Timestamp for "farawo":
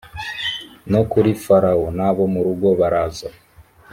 1.43-1.85